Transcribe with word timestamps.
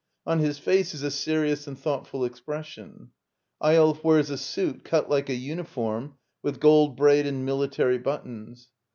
On 0.25 0.39
his 0.39 0.57
face 0.57 0.95
is 0.95 1.03
a 1.03 1.11
serious 1.11 1.67
and 1.67 1.77
thought 1.77 2.07
ful 2.07 2.25
expression. 2.25 3.11
Eyolf 3.63 4.03
wears 4.03 4.31
a 4.31 4.37
suit 4.39 4.83
cut 4.83 5.11
like 5.11 5.29
a 5.29 5.35
uni 5.35 5.61
form, 5.63 6.15
with 6.41 6.59
gold 6.59 6.97
braid 6.97 7.27
and 7.27 7.45
military 7.45 7.99
buttons.' 7.99 8.69